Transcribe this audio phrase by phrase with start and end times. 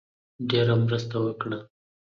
[0.49, 1.59] ډېره مرسته وکړه.